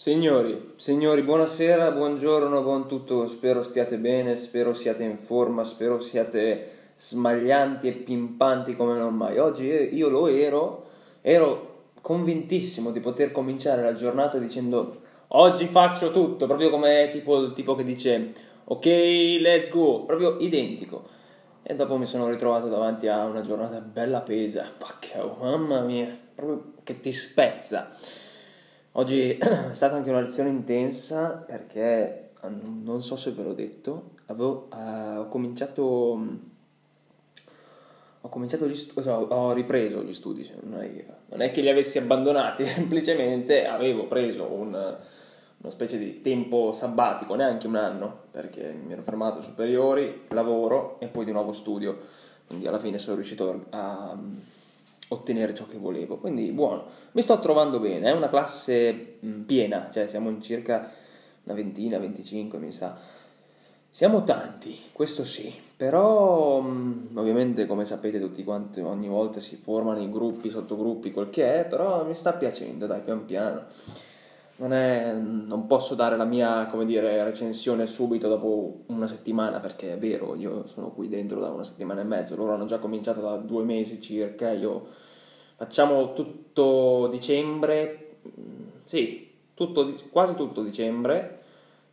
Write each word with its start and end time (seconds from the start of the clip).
Signori, 0.00 0.74
signori, 0.76 1.22
buonasera, 1.22 1.90
buongiorno, 1.90 2.62
buon 2.62 2.86
tutto, 2.86 3.26
spero 3.26 3.64
stiate 3.64 3.96
bene, 3.98 4.36
spero 4.36 4.72
siate 4.72 5.02
in 5.02 5.16
forma, 5.16 5.64
spero 5.64 5.98
siate 5.98 6.92
smaglianti 6.94 7.88
e 7.88 7.92
pimpanti 7.94 8.76
come 8.76 8.96
non 8.96 9.16
mai. 9.16 9.38
Oggi 9.40 9.66
io 9.66 10.08
lo 10.08 10.28
ero, 10.28 10.86
ero 11.20 11.86
convintissimo 12.00 12.92
di 12.92 13.00
poter 13.00 13.32
cominciare 13.32 13.82
la 13.82 13.94
giornata 13.94 14.38
dicendo 14.38 15.00
oggi 15.26 15.66
faccio 15.66 16.12
tutto, 16.12 16.46
proprio 16.46 16.70
come 16.70 17.10
tipo 17.10 17.36
il 17.40 17.52
tipo 17.52 17.74
che 17.74 17.82
dice 17.82 18.34
ok, 18.66 18.86
let's 19.40 19.68
go, 19.68 20.04
proprio 20.04 20.38
identico. 20.38 21.08
E 21.60 21.74
dopo 21.74 21.96
mi 21.96 22.06
sono 22.06 22.28
ritrovato 22.28 22.68
davanti 22.68 23.08
a 23.08 23.24
una 23.24 23.40
giornata 23.40 23.80
bella 23.80 24.20
pesa, 24.20 24.64
pacca, 24.78 25.26
mamma 25.40 25.80
mia, 25.80 26.16
proprio 26.36 26.74
che 26.84 27.00
ti 27.00 27.10
spezza. 27.10 27.90
Oggi 28.92 29.36
è 29.36 29.74
stata 29.74 29.96
anche 29.96 30.10
una 30.10 30.20
lezione 30.20 30.48
intensa 30.48 31.44
perché, 31.46 32.30
non 32.42 33.02
so 33.02 33.16
se 33.16 33.32
ve 33.32 33.42
l'ho 33.42 33.52
detto, 33.52 34.10
avevo, 34.26 34.68
uh, 34.72 35.18
ho 35.18 35.28
cominciato, 35.28 36.16
mm, 36.16 36.36
ho, 38.22 38.28
cominciato 38.28 38.66
gli 38.66 38.74
studi, 38.74 39.08
ho 39.08 39.52
ripreso 39.52 40.02
gli 40.02 40.14
studi, 40.14 40.44
cioè 40.44 40.56
non, 40.62 40.80
è, 40.82 41.04
non, 41.28 41.42
è, 41.42 41.50
che 41.50 41.60
li 41.60 41.68
avessi 41.68 41.98
abbandonati, 41.98 42.64
semplicemente 42.66 43.66
avevo 43.66 44.06
preso 44.06 44.44
un, 44.44 44.68
una 44.68 45.70
specie 45.70 45.98
di 45.98 46.22
tempo 46.22 46.72
sabbatico, 46.72 47.34
neanche 47.34 47.66
un 47.66 47.76
anno, 47.76 48.22
perché 48.30 48.72
mi 48.72 48.92
ero 48.92 49.02
fermato 49.02 49.42
superiori, 49.42 50.22
lavoro 50.28 50.98
e 50.98 51.08
poi 51.08 51.26
di 51.26 51.32
nuovo 51.32 51.52
studio, 51.52 51.98
quindi 52.46 52.66
alla 52.66 52.78
fine 52.78 52.96
sono 52.96 53.16
riuscito 53.16 53.66
a 53.70 54.16
ottenere 55.08 55.54
ciò 55.54 55.66
che 55.66 55.76
volevo. 55.76 56.18
Quindi 56.18 56.50
buono, 56.50 56.84
mi 57.12 57.22
sto 57.22 57.38
trovando 57.40 57.80
bene, 57.80 58.10
è 58.10 58.12
una 58.12 58.28
classe 58.28 59.18
piena, 59.46 59.88
cioè 59.90 60.08
siamo 60.08 60.30
in 60.30 60.40
circa 60.42 60.90
una 61.44 61.54
ventina, 61.54 61.98
25 61.98 62.58
mi 62.58 62.72
sa. 62.72 63.16
Siamo 63.90 64.22
tanti, 64.22 64.78
questo 64.92 65.24
sì, 65.24 65.52
però 65.76 66.58
ovviamente 66.58 67.66
come 67.66 67.84
sapete 67.84 68.20
tutti 68.20 68.44
quanti 68.44 68.80
ogni 68.80 69.08
volta 69.08 69.40
si 69.40 69.56
formano 69.56 70.00
i 70.00 70.10
gruppi, 70.10 70.50
sottogruppi, 70.50 71.10
quel 71.10 71.30
che 71.30 71.60
è, 71.60 71.64
però 71.64 72.04
mi 72.04 72.14
sta 72.14 72.34
piacendo, 72.34 72.86
dai, 72.86 73.00
pian 73.00 73.24
piano. 73.24 73.64
Non, 74.58 74.72
è, 74.72 75.12
non, 75.12 75.66
posso 75.66 75.94
dare 75.94 76.16
la 76.16 76.24
mia 76.24 76.66
come 76.66 76.84
dire, 76.84 77.22
recensione 77.22 77.86
subito 77.86 78.26
dopo 78.26 78.82
una 78.86 79.06
settimana 79.06 79.60
perché 79.60 79.92
è 79.92 79.98
vero, 79.98 80.34
io 80.34 80.66
sono 80.66 80.90
qui 80.90 81.08
dentro 81.08 81.38
da 81.38 81.50
una 81.50 81.62
settimana 81.62 82.00
e 82.00 82.04
mezzo, 82.04 82.34
loro 82.34 82.54
hanno 82.54 82.64
già 82.64 82.78
cominciato 82.78 83.20
da 83.20 83.36
due 83.36 83.62
mesi 83.62 84.02
circa, 84.02 84.50
io 84.50 84.88
facciamo 85.54 86.12
tutto 86.12 87.06
dicembre, 87.08 88.16
sì, 88.84 89.30
tutto, 89.54 89.94
quasi 90.10 90.34
tutto 90.34 90.64
dicembre, 90.64 91.38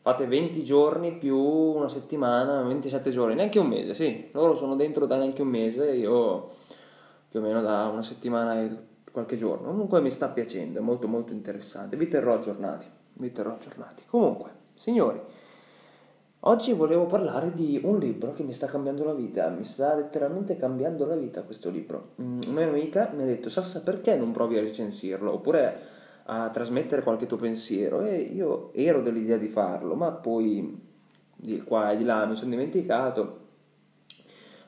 fate 0.01 0.25
20 0.25 0.63
giorni 0.63 1.17
più 1.17 1.37
una 1.37 1.89
settimana, 1.89 2.63
27 2.63 3.11
giorni, 3.11 3.35
neanche 3.35 3.59
un 3.59 3.67
mese, 3.67 3.93
sì, 3.93 4.29
loro 4.31 4.55
sono 4.55 4.75
dentro 4.75 5.05
da 5.05 5.17
neanche 5.17 5.43
un 5.43 5.49
mese, 5.49 5.91
io 5.93 6.49
più 7.29 7.39
o 7.39 7.43
meno 7.43 7.61
da 7.61 7.89
una 7.91 8.01
settimana 8.01 8.59
e 8.59 8.77
qualche 9.15 9.37
giorno. 9.37 9.69
Comunque 9.69 10.01
mi 10.01 10.11
sta 10.11 10.27
piacendo, 10.27 10.79
è 10.79 10.81
molto 10.81 11.07
molto 11.07 11.31
interessante. 11.31 11.95
Vi 11.95 12.09
terrò 12.09 12.33
aggiornati, 12.33 12.85
vi 13.13 13.31
terrò 13.31 13.53
aggiornati. 13.53 14.03
Comunque, 14.09 14.49
signori, 14.73 15.21
oggi 16.41 16.73
volevo 16.73 17.05
parlare 17.05 17.53
di 17.53 17.79
un 17.81 17.97
libro 17.97 18.33
che 18.33 18.43
mi 18.43 18.51
sta 18.51 18.67
cambiando 18.67 19.05
la 19.05 19.13
vita, 19.13 19.47
mi 19.47 19.63
sta 19.63 19.95
letteralmente 19.95 20.57
cambiando 20.57 21.05
la 21.05 21.15
vita 21.15 21.43
questo 21.43 21.69
libro. 21.69 22.09
Mm, 22.21 22.39
una 22.47 22.65
mia 22.65 22.67
amica 22.67 23.09
mi 23.15 23.23
ha 23.23 23.25
detto, 23.25 23.47
Sassa, 23.47 23.81
perché 23.83 24.17
non 24.17 24.33
provi 24.33 24.57
a 24.57 24.61
recensirlo? 24.61 25.33
Oppure 25.33 25.93
a 26.25 26.49
trasmettere 26.49 27.01
qualche 27.01 27.25
tuo 27.25 27.37
pensiero 27.37 28.01
e 28.01 28.17
io 28.17 28.73
ero 28.73 29.01
dell'idea 29.01 29.37
di 29.37 29.47
farlo, 29.47 29.95
ma 29.95 30.11
poi 30.11 30.81
di 31.33 31.61
qua 31.61 31.91
e 31.91 31.97
di 31.97 32.03
là 32.03 32.25
mi 32.25 32.35
sono 32.35 32.49
dimenticato 32.49 33.43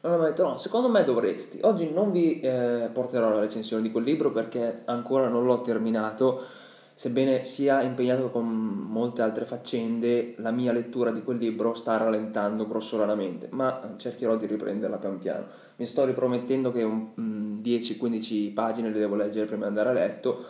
allora 0.01 0.19
mi 0.19 0.25
ha 0.25 0.29
detto 0.29 0.43
no, 0.43 0.57
secondo 0.57 0.89
me 0.89 1.03
dovresti. 1.03 1.59
Oggi 1.63 1.91
non 1.91 2.11
vi 2.11 2.39
eh, 2.39 2.89
porterò 2.91 3.29
la 3.29 3.39
recensione 3.39 3.81
di 3.81 3.91
quel 3.91 4.03
libro 4.03 4.31
perché 4.31 4.83
ancora 4.85 5.27
non 5.27 5.45
l'ho 5.45 5.61
terminato, 5.61 6.41
sebbene 6.93 7.43
sia 7.43 7.81
impegnato 7.81 8.29
con 8.29 8.45
molte 8.45 9.21
altre 9.21 9.45
faccende, 9.45 10.35
la 10.37 10.51
mia 10.51 10.71
lettura 10.71 11.11
di 11.11 11.23
quel 11.23 11.37
libro 11.37 11.73
sta 11.73 11.97
rallentando 11.97 12.65
grossolanamente, 12.65 13.47
ma 13.51 13.95
cercherò 13.97 14.35
di 14.35 14.45
riprenderla 14.45 14.97
pian 14.97 15.17
piano. 15.19 15.45
Mi 15.77 15.85
sto 15.85 16.05
ripromettendo 16.05 16.71
che 16.71 16.83
un, 16.83 17.09
mm, 17.19 17.61
10-15 17.61 18.53
pagine 18.53 18.89
le 18.89 18.99
devo 18.99 19.15
leggere 19.15 19.45
prima 19.45 19.63
di 19.63 19.69
andare 19.69 19.89
a 19.89 19.93
letto, 19.93 20.43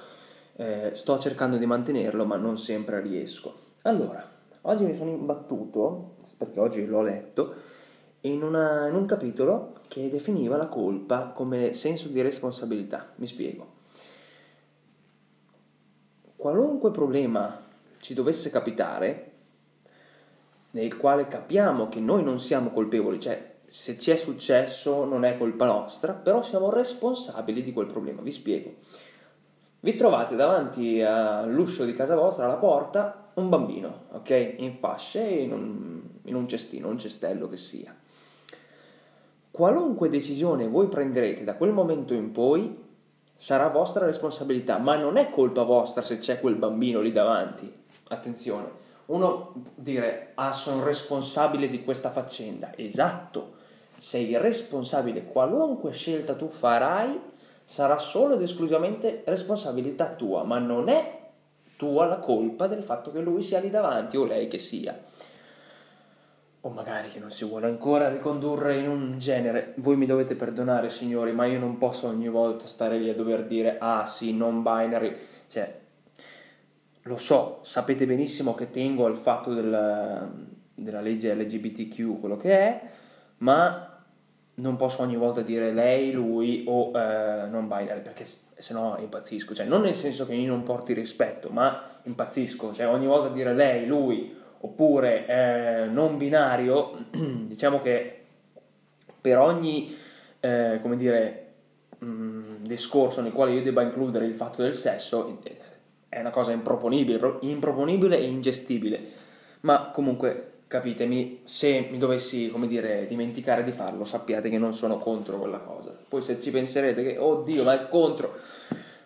eh, 0.56 0.92
sto 0.94 1.18
cercando 1.20 1.58
di 1.58 1.66
mantenerlo, 1.66 2.26
ma 2.26 2.36
non 2.36 2.58
sempre 2.58 3.02
riesco. 3.02 3.56
Allora, 3.84 4.30
oggi 4.62 4.84
mi 4.84 4.94
sono 4.94 5.12
imbattuto, 5.12 6.16
perché 6.38 6.60
oggi 6.60 6.86
l'ho 6.86 7.02
letto, 7.02 7.54
in, 8.22 8.42
una, 8.42 8.88
in 8.88 8.96
un 8.96 9.06
capitolo 9.06 9.74
che 9.88 10.10
definiva 10.10 10.58
la 10.58 10.68
colpa 10.68 11.28
come 11.28 11.74
senso 11.74 12.10
di 12.10 12.22
responsabilità. 12.22 13.14
Mi 13.16 13.28
spiego. 13.28 13.76
Qualunque 16.36 16.92
problema 16.92 17.60
ci 18.00 18.14
dovesse 18.14 18.50
capitare, 18.50 19.32
nel 20.72 20.98
quale 20.98 21.28
capiamo 21.28 21.90
che 21.90 22.00
noi 22.00 22.24
non 22.24 22.40
siamo 22.40 22.72
colpevoli, 22.72 23.20
cioè 23.20 23.56
se 23.66 23.98
ci 23.98 24.12
è 24.12 24.16
successo 24.16 25.04
non 25.04 25.26
è 25.26 25.38
colpa 25.38 25.66
nostra, 25.66 26.14
però 26.14 26.42
siamo 26.42 26.70
responsabili 26.70 27.64
di 27.64 27.74
quel 27.74 27.88
problema. 27.88 28.22
Vi 28.22 28.32
spiego. 28.32 28.76
Vi 29.80 29.96
trovate 29.96 30.36
davanti 30.36 31.02
all'uscio 31.02 31.86
di 31.86 31.94
casa 31.94 32.16
vostra, 32.16 32.46
alla 32.46 32.56
porta, 32.56 33.32
un 33.36 33.50
bambino, 33.50 34.06
ok? 34.12 34.56
In 34.58 34.78
fasce, 34.80 35.22
in 35.22 35.52
un, 35.52 36.02
in 36.24 36.36
un 36.36 36.48
cestino, 36.48 36.88
un 36.88 36.98
cestello 36.98 37.48
che 37.48 37.58
sia 37.58 37.96
qualunque 39.58 40.10
decisione 40.10 40.68
voi 40.68 40.86
prenderete 40.86 41.44
da 41.44 41.56
quel 41.56 41.72
momento 41.72 42.14
in 42.14 42.32
poi 42.32 42.86
sarà 43.34 43.70
vostra 43.70 44.06
responsabilità, 44.06 44.78
ma 44.78 44.96
non 44.98 45.18
è 45.18 45.32
colpa 45.32 45.64
vostra 45.64 46.04
se 46.04 46.20
c'è 46.20 46.40
quel 46.40 46.54
bambino 46.54 47.02
lì 47.02 47.12
davanti. 47.12 47.74
Attenzione, 48.10 48.70
uno 49.08 49.54
dire 49.74 50.34
ah 50.36 50.52
sono 50.52 50.84
responsabile 50.84 51.70
di 51.70 51.84
questa 51.84 52.12
faccenda, 52.12 52.78
esatto, 52.78 53.54
sei 53.98 54.38
responsabile, 54.38 55.26
qualunque 55.26 55.92
scelta 55.92 56.36
tu 56.36 56.50
farai 56.50 57.20
sarà 57.64 57.98
solo 57.98 58.36
ed 58.36 58.44
esclusivamente 58.44 59.24
responsabilità 59.26 60.10
tua, 60.10 60.44
ma 60.44 60.60
non 60.60 60.88
è 60.88 61.30
tua 61.78 62.06
la 62.06 62.20
colpa 62.20 62.68
del 62.68 62.84
fatto 62.84 63.12
che 63.12 63.22
lui 63.22 63.42
sia 63.42 63.60
lì 63.60 63.72
davanti 63.72 64.18
o 64.18 64.24
lei 64.24 64.48
che 64.48 64.60
sia 64.60 64.96
o 66.62 66.70
magari 66.70 67.10
che 67.10 67.20
non 67.20 67.30
si 67.30 67.46
vuole 67.46 67.68
ancora 67.68 68.10
ricondurre 68.10 68.78
in 68.78 68.90
un 68.90 69.18
genere. 69.18 69.74
Voi 69.78 69.96
mi 69.96 70.06
dovete 70.06 70.36
perdonare, 70.36 70.90
signori, 70.90 71.32
ma 71.32 71.46
io 71.46 71.60
non 71.60 71.78
posso 71.78 72.08
ogni 72.08 72.28
volta 72.28 72.66
stare 72.66 72.98
lì 72.98 73.10
a 73.10 73.14
dover 73.14 73.46
dire 73.46 73.78
ah 73.80 74.06
sì, 74.06 74.36
non 74.36 74.64
binary. 74.64 75.16
Cioè, 75.48 75.80
lo 77.04 77.18
so, 77.18 77.60
sapete 77.62 78.06
benissimo 78.06 78.56
che 78.56 78.72
tengo 78.72 79.06
al 79.06 79.18
fatto 79.18 79.54
del, 79.54 80.50
della 80.74 81.02
legge 81.02 81.34
LGBTQ, 81.34 82.20
quello 82.20 82.38
che 82.38 82.52
è, 82.52 82.82
ma 83.38 84.02
non 84.56 84.76
posso 84.76 85.04
ogni 85.04 85.16
volta 85.16 85.42
dire 85.42 85.72
lei, 85.72 86.12
lui 86.12 86.66
o 86.68 86.92
eh, 86.98 87.48
non 87.48 87.68
binary, 87.68 88.02
perché 88.02 88.26
se 88.26 88.74
no 88.74 88.98
impazzisco. 89.00 89.54
Cioè, 89.54 89.68
non 89.68 89.82
nel 89.82 89.96
senso 89.96 90.26
che 90.26 90.34
io 90.34 90.48
non 90.48 90.64
porti 90.64 90.94
rispetto, 90.94 91.50
ma 91.50 92.00
impazzisco. 92.04 92.74
Cioè, 92.74 92.88
ogni 92.88 93.06
volta 93.06 93.30
dire 93.30 93.54
lei, 93.54 93.86
lui 93.86 94.36
oppure 94.60 95.26
eh, 95.28 95.86
non 95.86 96.18
binario, 96.18 97.06
diciamo 97.12 97.82
che 97.82 98.22
per 99.20 99.38
ogni 99.38 99.96
eh, 100.40 100.80
come 100.82 100.96
dire, 100.96 101.46
mh, 102.00 102.06
mm, 102.06 102.56
discorso 102.62 103.22
nel 103.22 103.32
quale 103.32 103.52
io 103.52 103.62
debba 103.62 103.82
includere 103.82 104.26
il 104.26 104.34
fatto 104.34 104.62
del 104.62 104.76
sesso 104.76 105.40
eh, 105.44 105.58
è 106.10 106.20
una 106.20 106.30
cosa 106.30 106.52
improponibile, 106.52 107.38
improponibile 107.42 108.18
e 108.18 108.24
ingestibile. 108.24 109.16
Ma 109.62 109.90
comunque 109.92 110.52
capitemi, 110.68 111.42
se 111.44 111.88
mi 111.90 111.98
dovessi, 111.98 112.50
come 112.50 112.68
dire, 112.68 113.08
dimenticare 113.08 113.64
di 113.64 113.72
farlo, 113.72 114.06
sappiate 114.06 114.50
che 114.50 114.58
non 114.58 114.74
sono 114.74 114.98
contro 114.98 115.38
quella 115.38 115.60
cosa. 115.60 115.96
Poi 116.08 116.22
se 116.22 116.40
ci 116.40 116.52
penserete 116.52 117.04
che, 117.04 117.18
oddio, 117.18 117.64
ma 117.64 117.74
è 117.74 117.88
contro, 117.88 118.34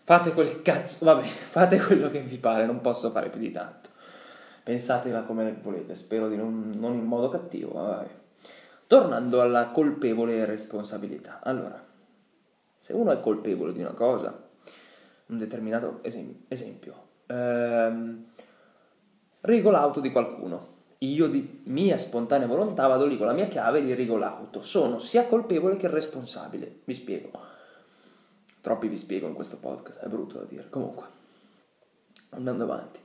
fate 0.04 0.34
quel 0.34 0.62
cazzo, 0.62 1.06
vabbè, 1.06 1.24
fate 1.24 1.78
quello 1.78 2.10
che 2.10 2.22
vi 2.22 2.38
pare, 2.38 2.66
non 2.66 2.82
posso 2.82 3.10
fare 3.12 3.30
più 3.30 3.40
di 3.40 3.52
tanto. 3.52 3.90
Pensatela 4.64 5.24
come 5.24 5.54
volete, 5.62 5.96
spero 5.96 6.30
di 6.30 6.36
non, 6.36 6.72
non 6.76 6.94
in 6.94 7.06
modo 7.06 7.30
cattivo, 7.30 7.74
vabbè. 7.74 8.08
Tornando 8.88 9.42
alla 9.42 9.70
colpevole 9.70 10.46
responsabilità. 10.46 11.40
Allora, 11.42 11.84
se 12.78 12.94
uno 12.94 13.12
è 13.12 13.20
colpevole 13.20 13.74
di 13.74 13.80
una 13.80 13.94
cosa, 13.94 14.50
un 15.28 15.38
determinato 15.38 16.00
esempio, 16.02 16.46
esempio 16.48 17.10
ehm, 17.32 18.26
rigo 19.42 19.72
l'auto 19.72 20.00
di 20.00 20.12
qualcuno, 20.12 20.80
io 21.00 21.28
di 21.28 21.62
mia 21.66 21.98
spontanea 21.98 22.48
volontà 22.48 22.86
vado 22.88 23.06
lì 23.06 23.18
con 23.18 23.26
la 23.26 23.34
mia 23.34 23.48
chiave 23.48 23.82
di 23.82 23.94
rigo 23.94 24.18
l'auto, 24.18 24.62
sono 24.62 25.00
sia 25.00 25.26
colpevole 25.26 25.78
che 25.78 25.88
responsabile, 25.88 26.82
vi 26.84 26.94
spiego. 26.94 27.32
Troppi 28.62 28.88
vi 28.88 28.98
spiego 28.98 29.28
in 29.28 29.34
questo 29.34 29.58
podcast, 29.58 30.00
è 30.00 30.08
brutto 30.08 30.38
da 30.38 30.44
dire. 30.44 30.70
Comunque, 30.70 31.06
andando 32.30 32.64
avanti. 32.64 33.00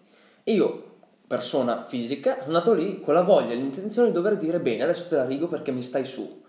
io, 0.44 0.96
persona 1.26 1.84
fisica, 1.84 2.38
sono 2.40 2.56
andato 2.56 2.73
lì 2.73 3.00
con 3.00 3.14
la 3.14 3.23
voglia 3.23 3.52
e 3.52 3.56
l'intenzione 3.56 4.08
di 4.08 4.14
dover 4.14 4.37
dire 4.37 4.61
bene, 4.61 4.84
adesso 4.84 5.08
te 5.08 5.17
la 5.17 5.26
rigo 5.26 5.49
perché 5.49 5.73
mi 5.73 5.82
stai 5.82 6.05
su. 6.05 6.43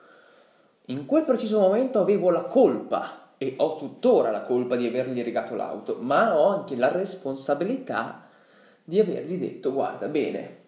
In 0.86 1.06
quel 1.06 1.24
preciso 1.24 1.60
momento 1.60 2.00
avevo 2.00 2.30
la 2.30 2.44
colpa 2.44 3.32
e 3.38 3.56
ho 3.58 3.78
tuttora 3.78 4.32
la 4.32 4.42
colpa 4.42 4.76
di 4.76 4.88
avergli 4.88 5.22
rigato 5.22 5.56
l'auto, 5.56 5.98
ma 6.00 6.38
ho 6.38 6.48
anche 6.48 6.76
la 6.76 6.92
responsabilità 6.92 8.26
di 8.84 9.00
avergli 9.00 9.38
detto 9.38 9.74
guarda 9.74 10.08
bene, 10.08 10.66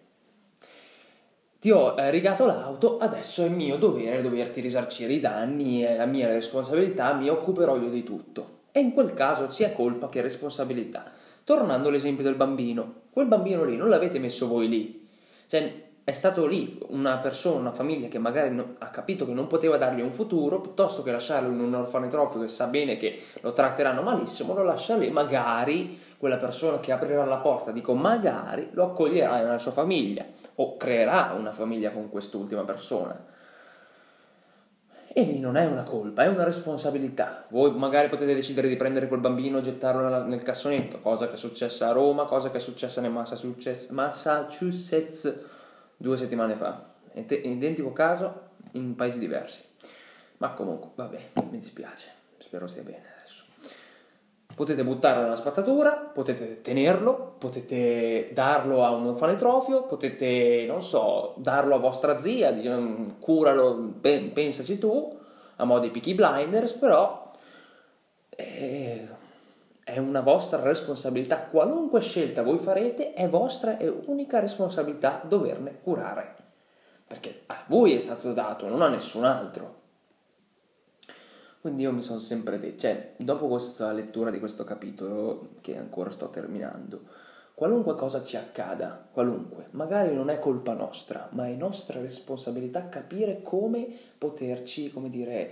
ti 1.60 1.70
ho 1.70 1.94
eh, 1.98 2.10
rigato 2.10 2.46
l'auto, 2.46 2.98
adesso 2.98 3.44
è 3.44 3.48
mio 3.50 3.76
dovere 3.76 4.22
doverti 4.22 4.62
risarcire 4.62 5.12
i 5.12 5.20
danni, 5.20 5.82
è 5.82 5.94
la 5.94 6.06
mia 6.06 6.26
responsabilità, 6.26 7.12
mi 7.12 7.28
occuperò 7.28 7.76
io 7.76 7.90
di 7.90 8.02
tutto. 8.02 8.58
E 8.72 8.80
in 8.80 8.92
quel 8.92 9.12
caso 9.12 9.50
sia 9.50 9.72
colpa 9.72 10.08
che 10.08 10.22
responsabilità. 10.22 11.12
Tornando 11.50 11.88
all'esempio 11.88 12.22
del 12.22 12.36
bambino, 12.36 13.06
quel 13.10 13.26
bambino 13.26 13.64
lì 13.64 13.76
non 13.76 13.88
l'avete 13.88 14.20
messo 14.20 14.46
voi 14.46 14.68
lì. 14.68 15.08
Cioè, 15.48 15.82
è 16.04 16.12
stato 16.12 16.46
lì 16.46 16.78
una 16.90 17.18
persona, 17.18 17.58
una 17.58 17.72
famiglia 17.72 18.06
che 18.06 18.20
magari 18.20 18.56
ha 18.78 18.90
capito 18.90 19.26
che 19.26 19.32
non 19.32 19.48
poteva 19.48 19.76
dargli 19.76 20.00
un 20.00 20.12
futuro, 20.12 20.60
piuttosto 20.60 21.02
che 21.02 21.10
lasciarlo 21.10 21.50
in 21.50 21.58
un 21.58 21.74
orfanotrofio 21.74 22.42
che 22.42 22.46
sa 22.46 22.68
bene 22.68 22.96
che 22.96 23.18
lo 23.40 23.52
tratteranno 23.52 24.00
malissimo, 24.00 24.54
lo 24.54 24.62
lascia 24.62 24.94
lì, 24.94 25.10
magari 25.10 25.98
quella 26.18 26.36
persona 26.36 26.78
che 26.78 26.92
aprirà 26.92 27.24
la 27.24 27.38
porta, 27.38 27.72
dico 27.72 27.94
magari, 27.94 28.68
lo 28.70 28.84
accoglierà 28.84 29.38
nella 29.38 29.58
sua 29.58 29.72
famiglia 29.72 30.24
o 30.54 30.76
creerà 30.76 31.34
una 31.36 31.50
famiglia 31.50 31.90
con 31.90 32.10
quest'ultima 32.10 32.62
persona. 32.62 33.26
E 35.12 35.22
lì 35.22 35.40
non 35.40 35.56
è 35.56 35.66
una 35.66 35.82
colpa, 35.82 36.22
è 36.22 36.28
una 36.28 36.44
responsabilità. 36.44 37.44
Voi 37.48 37.72
magari 37.72 38.08
potete 38.08 38.32
decidere 38.32 38.68
di 38.68 38.76
prendere 38.76 39.08
quel 39.08 39.18
bambino 39.18 39.58
e 39.58 39.62
gettarlo 39.62 40.24
nel 40.24 40.42
cassonetto, 40.42 41.00
cosa 41.00 41.26
che 41.26 41.34
è 41.34 41.36
successa 41.36 41.88
a 41.88 41.92
Roma, 41.92 42.26
cosa 42.26 42.52
che 42.52 42.58
è 42.58 42.60
successa 42.60 43.00
nel 43.00 43.10
Massachusetts, 43.10 45.38
due 45.96 46.16
settimane 46.16 46.54
fa. 46.54 46.90
Identico 47.12 47.92
caso 47.92 48.50
in 48.72 48.94
paesi 48.94 49.18
diversi. 49.18 49.64
Ma 50.36 50.52
comunque, 50.52 50.90
vabbè, 50.94 51.30
mi 51.50 51.58
dispiace. 51.58 52.06
Spero 52.38 52.68
stia 52.68 52.82
bene. 52.82 53.18
Potete 54.60 54.84
buttarlo 54.84 55.22
nella 55.22 55.36
spazzatura, 55.36 55.92
potete 55.92 56.60
tenerlo, 56.60 57.36
potete 57.38 58.28
darlo 58.34 58.84
a 58.84 58.90
un 58.90 59.06
orfanotrofio, 59.06 59.84
potete, 59.84 60.66
non 60.68 60.82
so, 60.82 61.32
darlo 61.38 61.76
a 61.76 61.78
vostra 61.78 62.20
zia, 62.20 62.52
diciamo, 62.52 63.14
curalo, 63.20 63.94
pensaci 64.02 64.78
tu, 64.78 65.18
a 65.56 65.64
mo' 65.64 65.78
di 65.78 65.88
Peaky 65.88 66.12
Blinders, 66.12 66.72
però 66.72 67.32
è, 68.28 69.02
è 69.82 69.96
una 69.96 70.20
vostra 70.20 70.60
responsabilità. 70.60 71.38
Qualunque 71.44 72.02
scelta 72.02 72.42
voi 72.42 72.58
farete 72.58 73.14
è 73.14 73.30
vostra 73.30 73.78
e 73.78 73.88
unica 73.88 74.40
responsabilità 74.40 75.22
doverne 75.24 75.78
curare. 75.82 76.34
Perché 77.06 77.44
a 77.46 77.64
voi 77.66 77.94
è 77.94 77.98
stato 77.98 78.34
dato, 78.34 78.68
non 78.68 78.82
a 78.82 78.88
nessun 78.88 79.24
altro. 79.24 79.79
Quindi 81.60 81.82
io 81.82 81.92
mi 81.92 82.00
sono 82.00 82.20
sempre 82.20 82.58
detto, 82.58 82.78
cioè, 82.80 83.12
dopo 83.18 83.46
questa 83.46 83.92
lettura 83.92 84.30
di 84.30 84.38
questo 84.38 84.64
capitolo, 84.64 85.56
che 85.60 85.76
ancora 85.76 86.08
sto 86.08 86.30
terminando, 86.30 87.02
qualunque 87.52 87.96
cosa 87.96 88.24
ci 88.24 88.38
accada, 88.38 89.08
qualunque, 89.12 89.66
magari 89.72 90.14
non 90.14 90.30
è 90.30 90.38
colpa 90.38 90.72
nostra, 90.72 91.28
ma 91.32 91.48
è 91.48 91.54
nostra 91.56 92.00
responsabilità 92.00 92.88
capire 92.88 93.42
come 93.42 93.86
poterci, 94.16 94.90
come 94.90 95.10
dire, 95.10 95.50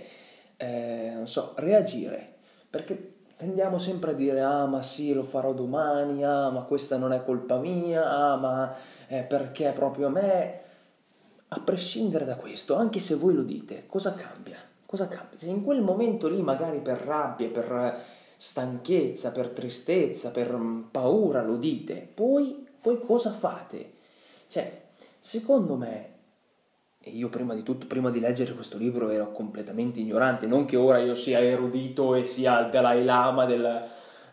eh, 0.57 1.11
non 1.13 1.27
so, 1.27 1.53
reagire. 1.57 2.37
Perché 2.67 3.13
tendiamo 3.37 3.77
sempre 3.77 4.11
a 4.11 4.15
dire, 4.15 4.41
ah, 4.41 4.65
ma 4.65 4.81
sì, 4.81 5.13
lo 5.13 5.21
farò 5.21 5.53
domani, 5.53 6.25
ah, 6.25 6.49
ma 6.49 6.61
questa 6.63 6.97
non 6.97 7.13
è 7.13 7.23
colpa 7.23 7.59
mia, 7.59 8.09
ah, 8.09 8.35
ma 8.35 8.73
eh, 9.07 9.21
perché 9.21 9.71
proprio 9.73 10.07
a 10.07 10.09
me. 10.09 10.61
A 11.49 11.59
prescindere 11.61 12.25
da 12.25 12.35
questo, 12.35 12.75
anche 12.75 12.99
se 12.99 13.15
voi 13.15 13.33
lo 13.33 13.43
dite, 13.43 13.85
cosa 13.87 14.13
cambia? 14.13 14.68
Cosa 14.89 15.07
cambia? 15.07 15.37
Se 15.37 15.45
in 15.45 15.63
quel 15.63 15.81
momento 15.81 16.27
lì, 16.27 16.41
magari 16.41 16.79
per 16.79 16.97
rabbia, 16.97 17.47
per 17.49 18.01
stanchezza, 18.37 19.31
per 19.31 19.49
tristezza, 19.49 20.31
per 20.31 20.51
mm, 20.51 20.85
paura 20.89 21.43
lo 21.43 21.57
dite, 21.57 22.09
poi, 22.11 22.65
poi 22.81 22.99
cosa 22.99 23.31
fate? 23.31 23.97
Cioè, 24.47 24.81
secondo 25.19 25.75
me, 25.75 26.13
e 26.99 27.11
io 27.11 27.29
prima 27.29 27.53
di 27.53 27.61
tutto, 27.61 27.85
prima 27.85 28.09
di 28.09 28.19
leggere 28.19 28.55
questo 28.55 28.79
libro 28.79 29.11
ero 29.11 29.31
completamente 29.31 29.99
ignorante, 29.99 30.47
non 30.47 30.65
che 30.65 30.75
ora 30.75 30.97
io 30.97 31.13
sia 31.13 31.39
erudito 31.39 32.15
e 32.15 32.23
sia 32.23 32.59
il 32.59 32.71
Dalai 32.71 33.03
Lama 33.03 33.45
del 33.45 33.83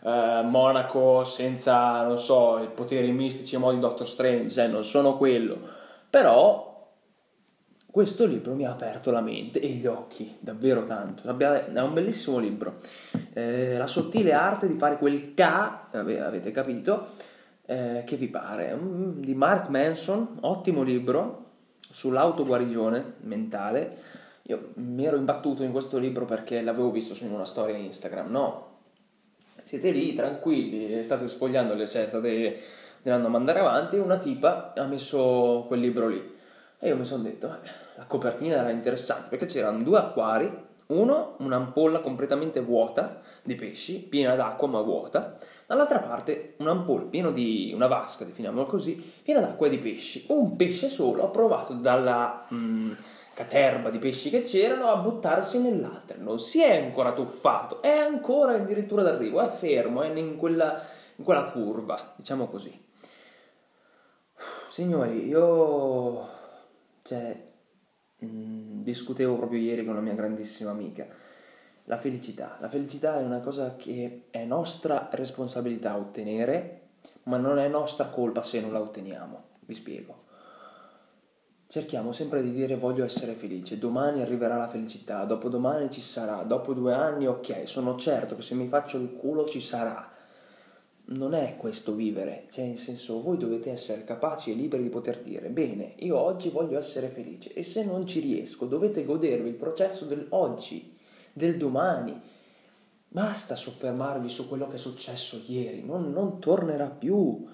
uh, 0.01 0.43
monaco 0.43 1.23
senza, 1.25 2.03
non 2.03 2.17
so, 2.17 2.63
i 2.63 2.69
poteri 2.69 3.13
mistici 3.13 3.57
a 3.57 3.59
mo' 3.59 3.75
di 3.75 3.79
Doctor 3.79 4.07
Strange, 4.07 4.55
cioè 4.55 4.69
non 4.69 4.85
sono 4.85 5.19
quello, 5.19 5.59
però 6.09 6.76
questo 7.97 8.27
libro 8.27 8.53
mi 8.53 8.67
ha 8.67 8.73
aperto 8.73 9.11
la 9.11 9.23
mente 9.23 9.59
e 9.59 9.69
gli 9.69 9.87
occhi, 9.87 10.37
davvero 10.39 10.85
tanto. 10.85 11.23
È 11.23 11.81
un 11.81 11.95
bellissimo 11.95 12.37
libro. 12.37 12.77
Eh, 13.33 13.79
la 13.79 13.87
sottile 13.87 14.35
arte 14.35 14.67
di 14.67 14.77
fare 14.77 14.99
quel 14.99 15.33
K, 15.33 15.41
avete 15.93 16.51
capito, 16.51 17.07
eh, 17.65 18.03
che 18.05 18.17
vi 18.17 18.29
pare. 18.29 18.75
Mm, 18.75 19.21
di 19.21 19.35
Mark 19.35 19.71
Manson, 19.71 20.41
ottimo 20.43 20.83
libro 20.83 21.53
sull'autoguarigione 21.89 23.15
mentale. 23.21 23.97
Io 24.43 24.73
mi 24.75 25.07
ero 25.07 25.17
imbattuto 25.17 25.63
in 25.63 25.73
questo 25.73 25.97
libro 25.97 26.27
perché 26.27 26.61
l'avevo 26.61 26.91
visto 26.91 27.15
su 27.15 27.25
una 27.25 27.47
storia 27.47 27.79
Instagram. 27.79 28.31
No, 28.31 28.67
siete 29.63 29.91
lì 29.91 30.15
tranquilli, 30.15 31.03
state 31.03 31.27
sfogliando, 31.27 31.75
cioè 31.87 32.09
state 32.09 32.61
andando 33.05 33.29
a 33.29 33.31
mandare 33.31 33.61
avanti. 33.61 33.97
Una 33.97 34.19
tipa 34.19 34.75
ha 34.77 34.85
messo 34.85 35.65
quel 35.67 35.81
libro 35.81 36.09
lì. 36.09 36.35
E 36.79 36.89
io 36.89 36.97
mi 36.97 37.07
sono 37.07 37.23
detto, 37.23 37.51
eh, 37.51 37.85
la 37.97 38.05
copertina 38.05 38.57
era 38.57 38.71
interessante 38.71 39.29
perché 39.29 39.47
c'erano 39.47 39.83
due 39.83 39.99
acquari, 39.99 40.65
uno 40.89 41.35
un'ampolla 41.39 42.01
completamente 42.01 42.61
vuota 42.61 43.21
di 43.43 43.55
pesci, 43.55 43.99
piena 43.99 44.37
d'acqua 44.37 44.69
ma 44.69 44.81
vuota, 44.83 45.37
dall'altra 45.67 45.99
parte 45.99 46.55
un'ampolla 46.59 47.07
piena 47.07 47.31
di 47.31 47.73
una 47.75 47.87
vasca, 47.89 48.25
definiamola 48.25 48.67
così, 48.67 48.95
piena 49.23 49.41
d'acqua 49.41 49.67
e 49.67 49.71
di 49.71 49.79
pesci. 49.79 50.27
Un 50.29 50.55
pesce 50.57 50.89
solo 50.89 51.29
provato 51.31 51.73
dalla 51.73 52.47
mh, 52.49 52.57
mm, 52.57 52.93
caterba 53.35 53.91
di 53.91 53.99
pesci 53.99 54.31
che 54.31 54.43
c'erano 54.43 54.89
a 54.89 54.97
buttarsi 54.97 55.61
nell'altra. 55.61 56.17
Non 56.19 56.39
si 56.39 56.63
è 56.63 56.83
ancora 56.83 57.13
tuffato, 57.13 57.83
è 57.83 57.97
ancora 57.97 58.53
addirittura 58.53 59.03
d'arrivo, 59.03 59.41
è 59.41 59.49
fermo, 59.49 60.03
è 60.03 60.09
in 60.17 60.37
quella, 60.37 60.81
in 61.17 61.25
quella 61.25 61.45
curva, 61.45 62.13
diciamo 62.15 62.47
così. 62.47 62.85
Signori, 64.69 65.27
io 65.27 66.29
cioè 67.03 67.46
Mm, 68.27 68.83
discutevo 68.83 69.37
proprio 69.37 69.61
ieri 69.61 69.85
con 69.85 69.95
una 69.95 70.03
mia 70.03 70.15
grandissima 70.15 70.71
amica. 70.71 71.07
La 71.85 71.99
felicità. 71.99 72.57
La 72.61 72.69
felicità 72.69 73.19
è 73.19 73.23
una 73.23 73.41
cosa 73.41 73.77
che 73.77 74.25
è 74.31 74.45
nostra 74.45 75.09
responsabilità 75.13 75.97
ottenere, 75.97 76.81
ma 77.25 77.37
non 77.37 77.59
è 77.59 77.69
nostra 77.69 78.07
colpa 78.07 78.43
se 78.43 78.61
non 78.61 78.73
la 78.73 78.81
otteniamo. 78.81 79.43
Vi 79.61 79.75
spiego. 79.75 80.25
Cerchiamo 81.69 82.13
sempre 82.13 82.43
di 82.43 82.53
dire 82.53 82.77
voglio 82.77 83.05
essere 83.05 83.33
felice, 83.33 83.79
domani 83.79 84.23
arriverà 84.23 84.57
la 84.57 84.69
felicità, 84.69 85.25
dopodomani 85.25 85.91
ci 85.91 86.01
sarà, 86.01 86.43
dopo 86.43 86.73
due 86.73 86.93
anni 86.93 87.27
ok, 87.27 87.69
sono 87.69 87.97
certo 87.97 88.37
che 88.37 88.43
se 88.43 88.55
mi 88.55 88.69
faccio 88.69 88.99
il 88.99 89.13
culo 89.17 89.47
ci 89.47 89.61
sarà 89.61 90.15
non 91.09 91.35
è 91.35 91.57
questo 91.57 91.95
vivere, 91.95 92.47
cioè 92.51 92.65
in 92.65 92.77
senso 92.77 93.21
voi 93.21 93.37
dovete 93.37 93.71
essere 93.71 94.03
capaci 94.05 94.51
e 94.51 94.55
liberi 94.55 94.83
di 94.83 94.89
poter 94.89 95.21
dire 95.21 95.49
bene, 95.49 95.93
io 95.99 96.19
oggi 96.19 96.49
voglio 96.49 96.79
essere 96.79 97.09
felice 97.09 97.53
e 97.53 97.63
se 97.63 97.85
non 97.85 98.07
ci 98.07 98.19
riesco 98.21 98.67
dovete 98.67 99.05
godervi 99.05 99.49
il 99.49 99.55
processo 99.55 100.05
dell'oggi, 100.05 100.97
del 101.33 101.57
domani. 101.57 102.21
Basta 103.09 103.55
soffermarvi 103.55 104.29
su 104.29 104.49
quello 104.49 104.67
che 104.67 104.75
è 104.75 104.79
successo 104.79 105.41
ieri, 105.47 105.85
non, 105.85 106.11
non 106.11 106.41
tornerà 106.41 106.89
più, 106.89 107.47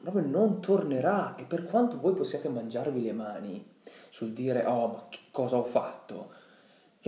proprio 0.00 0.26
non 0.26 0.60
tornerà 0.60 1.36
e 1.36 1.42
per 1.42 1.66
quanto 1.66 2.00
voi 2.00 2.14
possiate 2.14 2.48
mangiarvi 2.48 3.02
le 3.02 3.12
mani 3.12 3.76
sul 4.08 4.32
dire 4.32 4.64
oh 4.64 4.86
ma 4.88 5.06
che 5.10 5.18
cosa 5.30 5.56
ho 5.56 5.64
fatto, 5.64 6.32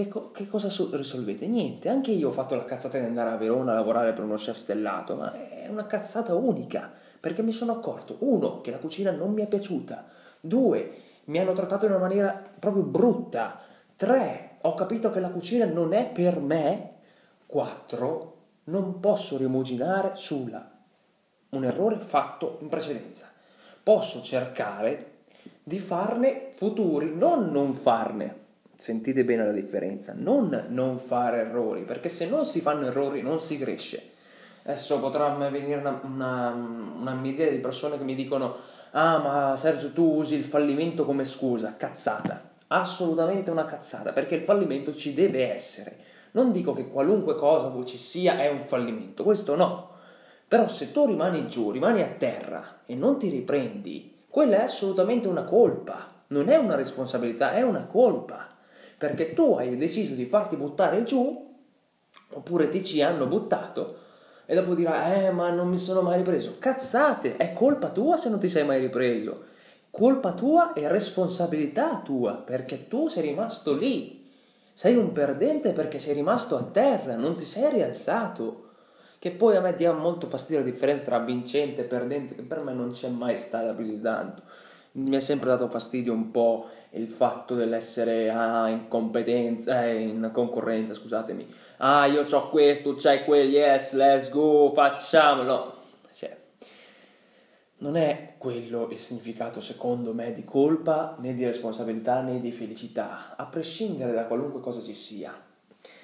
che, 0.02 0.09
co- 0.09 0.30
che, 0.30 0.49
cosa 0.49 0.69
so- 0.69 0.90
risolvete? 0.92 1.47
Niente, 1.47 1.88
anche 1.88 2.11
io 2.11 2.28
ho 2.28 2.33
fatto 2.33 2.54
la 2.54 2.64
cazzata 2.64 2.99
di 2.99 3.04
andare 3.04 3.30
a 3.30 3.37
Verona 3.37 3.73
a 3.73 3.75
lavorare 3.75 4.12
per 4.12 4.25
uno 4.25 4.37
chef 4.37 4.57
stellato, 4.57 5.16
ma 5.16 5.33
è 5.49 5.66
una 5.69 5.87
cazzata 5.87 6.35
unica, 6.35 6.90
perché 7.19 7.42
mi 7.42 7.52
sono 7.52 7.73
accorto, 7.73 8.16
uno, 8.21 8.61
che 8.61 8.71
la 8.71 8.78
cucina 8.78 9.11
non 9.11 9.33
mi 9.33 9.42
è 9.42 9.47
piaciuta, 9.47 10.04
due, 10.40 10.92
mi 11.25 11.38
hanno 11.38 11.52
trattato 11.52 11.85
in 11.85 11.92
una 11.92 12.00
maniera 12.00 12.42
proprio 12.59 12.83
brutta, 12.83 13.61
tre, 13.97 14.57
ho 14.62 14.75
capito 14.75 15.11
che 15.11 15.21
la 15.21 15.28
cucina 15.28 15.66
non 15.66 15.92
è 15.92 16.07
per 16.07 16.40
me, 16.40 16.92
quattro, 17.47 18.37
non 18.64 19.00
posso 19.00 19.37
rimuginare 19.37 20.12
sulla 20.14 20.71
un 21.50 21.64
errore 21.64 21.99
fatto 21.99 22.59
in 22.61 22.69
precedenza. 22.69 23.28
Posso 23.83 24.23
cercare 24.23 25.07
di 25.62 25.78
farne 25.78 26.50
futuri, 26.54 27.12
non 27.14 27.50
non 27.50 27.75
farne 27.75 28.39
Sentite 28.81 29.27
bene 29.27 29.45
la 29.45 29.53
differenza, 29.53 30.15
non 30.17 30.69
non 30.69 30.97
fare 30.97 31.41
errori, 31.41 31.83
perché 31.83 32.09
se 32.09 32.27
non 32.27 32.47
si 32.47 32.63
fanno 32.63 32.87
errori 32.87 33.21
non 33.21 33.39
si 33.39 33.59
cresce. 33.59 34.13
Adesso 34.63 35.01
potrà 35.01 35.29
venire 35.51 35.79
una, 35.79 36.01
una, 36.03 36.49
una 36.49 37.13
miriade 37.13 37.51
di 37.51 37.59
persone 37.59 37.99
che 37.99 38.05
mi 38.05 38.15
dicono 38.15 38.57
ah 38.93 39.19
ma 39.19 39.55
Sergio 39.57 39.93
tu 39.93 40.17
usi 40.17 40.35
il 40.35 40.45
fallimento 40.45 41.05
come 41.05 41.27
scusa, 41.27 41.75
cazzata, 41.77 42.53
assolutamente 42.69 43.51
una 43.51 43.67
cazzata, 43.67 44.15
perché 44.15 44.37
il 44.37 44.45
fallimento 44.45 44.95
ci 44.95 45.13
deve 45.13 45.53
essere. 45.53 45.99
Non 46.31 46.51
dico 46.51 46.73
che 46.73 46.89
qualunque 46.89 47.37
cosa 47.37 47.71
ci 47.85 47.99
sia 47.99 48.39
è 48.39 48.49
un 48.49 48.61
fallimento, 48.61 49.25
questo 49.25 49.57
no. 49.57 49.91
Però 50.49 50.67
se 50.69 50.91
tu 50.91 51.05
rimani 51.05 51.49
giù, 51.49 51.71
rimani 51.71 52.01
a 52.01 52.09
terra 52.17 52.79
e 52.87 52.95
non 52.95 53.19
ti 53.19 53.29
riprendi, 53.29 54.23
quella 54.27 54.61
è 54.61 54.63
assolutamente 54.63 55.29
una 55.29 55.45
colpa, 55.45 56.23
non 56.29 56.49
è 56.49 56.57
una 56.57 56.77
responsabilità, 56.77 57.53
è 57.53 57.61
una 57.61 57.85
colpa. 57.85 58.50
Perché 59.00 59.33
tu 59.33 59.54
hai 59.54 59.75
deciso 59.78 60.12
di 60.12 60.26
farti 60.26 60.57
buttare 60.57 61.04
giù, 61.04 61.57
oppure 62.33 62.69
ti 62.69 62.85
ci 62.85 63.00
hanno 63.00 63.25
buttato, 63.25 63.97
e 64.45 64.54
dopo 64.54 64.75
dirai, 64.75 65.25
eh, 65.25 65.30
ma 65.30 65.49
non 65.49 65.69
mi 65.69 65.78
sono 65.78 66.02
mai 66.02 66.19
ripreso. 66.19 66.57
Cazzate, 66.59 67.38
è 67.38 67.54
colpa 67.54 67.88
tua 67.88 68.19
se 68.19 68.28
non 68.28 68.38
ti 68.38 68.50
sei 68.50 68.66
mai 68.66 68.78
ripreso. 68.78 69.45
Colpa 69.90 70.35
tua 70.35 70.75
e 70.75 70.87
responsabilità 70.87 72.02
tua, 72.04 72.35
perché 72.35 72.88
tu 72.88 73.09
sei 73.09 73.23
rimasto 73.23 73.73
lì. 73.75 74.30
Sei 74.75 74.97
un 74.97 75.12
perdente 75.12 75.73
perché 75.73 75.99
sei 75.99 76.12
rimasto 76.12 76.59
a 76.59 76.64
terra, 76.64 77.16
non 77.16 77.37
ti 77.37 77.45
sei 77.45 77.71
rialzato. 77.71 78.69
Che 79.19 79.30
poi 79.30 79.57
a 79.57 79.62
me 79.62 79.75
dia 79.76 79.92
molto 79.95 80.26
fastidio 80.26 80.62
la 80.62 80.71
differenza 80.71 81.07
tra 81.07 81.21
vincente 81.21 81.80
e 81.80 81.85
perdente, 81.85 82.35
che 82.35 82.42
per 82.42 82.61
me 82.61 82.75
non 82.75 82.90
c'è 82.90 83.09
mai 83.09 83.38
stata 83.38 83.73
più 83.73 83.87
di 83.87 83.99
tanto. 83.99 84.42
Mi 85.09 85.16
è 85.16 85.21
sempre 85.21 85.49
dato 85.49 85.69
fastidio 85.69 86.12
un 86.12 86.30
po' 86.30 86.69
il 86.90 87.09
fatto 87.09 87.54
dell'essere 87.54 88.30
ah, 88.30 88.69
in 88.69 88.88
competenza, 88.88 89.85
eh, 89.87 90.00
in 90.00 90.30
concorrenza, 90.33 90.95
scusatemi. 90.95 91.47
Ah, 91.78 92.07
io 92.07 92.25
ho 92.28 92.50
questo, 92.50 92.95
c'hai 92.97 93.25
quel, 93.25 93.49
yes, 93.49 93.92
let's 93.95 94.30
go, 94.30 94.73
facciamolo 94.75 95.78
non 97.80 97.97
è 97.97 98.35
quello 98.38 98.88
il 98.90 98.99
significato 98.99 99.61
secondo 99.61 100.12
me 100.12 100.33
di 100.33 100.45
colpa 100.45 101.16
né 101.19 101.35
di 101.35 101.45
responsabilità 101.45 102.21
né 102.21 102.40
di 102.40 102.52
felicità, 102.52 103.37
a 103.37 103.47
prescindere 103.47 104.12
da 104.12 104.26
qualunque 104.26 104.61
cosa 104.61 104.83
ci 104.83 104.95
sia. 104.95 105.35